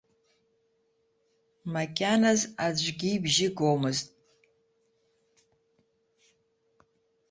[1.73, 4.07] Макьаназ аӡәгьы ибжьы гомызт.